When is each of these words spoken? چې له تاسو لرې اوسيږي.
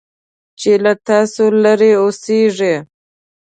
چې 0.59 0.71
له 0.83 0.93
تاسو 1.07 1.43
لرې 1.63 1.91
اوسيږي. 2.01 2.75